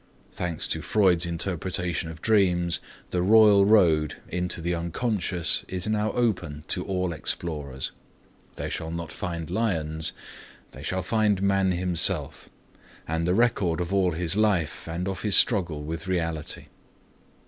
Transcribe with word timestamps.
Thanks 0.31 0.67
to 0.69 0.81
Freud's 0.81 1.27
interpretation 1.27 2.09
of 2.09 2.23
dreams 2.23 2.79
the 3.11 3.21
"royal 3.21 3.65
road" 3.67 4.15
into 4.27 4.59
the 4.59 4.73
unconscious 4.73 5.63
is 5.67 5.85
now 5.85 6.11
open 6.13 6.63
to 6.69 6.83
all 6.83 7.13
explorers. 7.13 7.91
They 8.55 8.67
shall 8.67 8.89
not 8.89 9.11
find 9.11 9.47
lions, 9.47 10.13
they 10.71 10.81
shall 10.81 11.03
find 11.03 11.43
man 11.43 11.71
himself, 11.73 12.49
and 13.07 13.27
the 13.27 13.35
record 13.35 13.79
of 13.79 13.93
all 13.93 14.13
his 14.13 14.35
life 14.35 14.87
and 14.87 15.07
of 15.07 15.21
his 15.21 15.35
struggle 15.35 15.83
with 15.83 16.07
reality. 16.07 16.65